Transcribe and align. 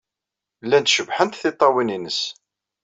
Llant 0.65 0.93
cebḥent 0.95 1.39
tiṭṭawin-nnes. 1.41 2.19